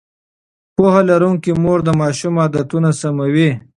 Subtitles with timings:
[0.75, 3.49] پوهه لرونکې مور د ماشوم عادتونه سموي.